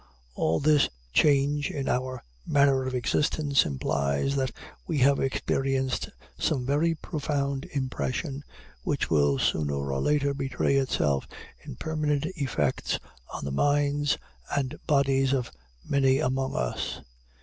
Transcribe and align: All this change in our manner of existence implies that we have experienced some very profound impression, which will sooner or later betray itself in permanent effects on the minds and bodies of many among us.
All 0.33 0.59
this 0.59 0.89
change 1.13 1.69
in 1.69 1.87
our 1.87 2.23
manner 2.43 2.85
of 2.85 2.95
existence 2.95 3.67
implies 3.67 4.35
that 4.35 4.51
we 4.87 4.97
have 4.97 5.19
experienced 5.19 6.09
some 6.39 6.65
very 6.65 6.95
profound 6.95 7.65
impression, 7.65 8.43
which 8.81 9.11
will 9.11 9.37
sooner 9.37 9.75
or 9.93 10.01
later 10.01 10.33
betray 10.33 10.77
itself 10.77 11.27
in 11.63 11.75
permanent 11.75 12.25
effects 12.35 12.97
on 13.31 13.45
the 13.45 13.51
minds 13.51 14.17
and 14.57 14.75
bodies 14.87 15.33
of 15.33 15.51
many 15.87 16.17
among 16.17 16.55
us. 16.55 17.01